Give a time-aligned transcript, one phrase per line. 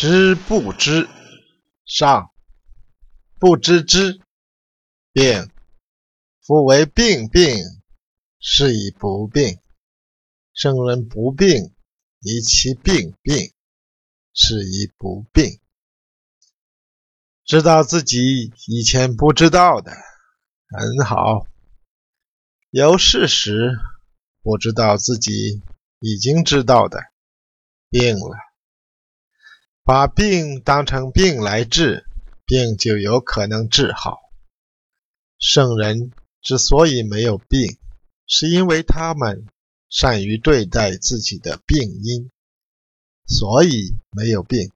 [0.00, 1.10] 知不知，
[1.84, 2.32] 上
[3.38, 4.18] 不知之
[5.12, 5.50] 病。
[6.40, 7.58] 夫为病病，
[8.38, 9.60] 是以不病。
[10.54, 11.74] 圣人不病，
[12.20, 13.52] 以其病病，
[14.32, 15.60] 是以不病。
[17.44, 21.46] 知道自己以前不知道的，很好；
[22.70, 23.78] 有事实
[24.40, 25.60] 不知道自己
[25.98, 26.98] 已经知道的，
[27.90, 28.49] 病了。
[29.90, 32.06] 把病当成病来治，
[32.46, 34.20] 病就有可能治好。
[35.36, 37.76] 圣人之所以没有病，
[38.24, 39.48] 是因为他们
[39.88, 42.30] 善于对待自己的病因，
[43.26, 44.70] 所以没有病。